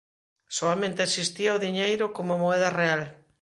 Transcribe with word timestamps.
Soamente 0.57 1.01
existía 1.07 1.55
o 1.57 1.61
diñeiro 1.65 2.05
como 2.15 2.39
moeda 2.43 2.69
real. 2.81 3.01